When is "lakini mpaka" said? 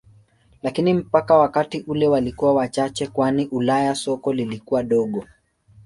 0.63-1.37